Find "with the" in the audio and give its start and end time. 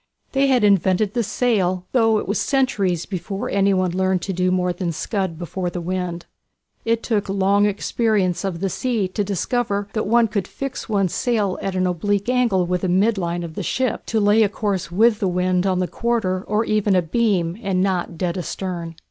12.65-12.89, 14.91-15.27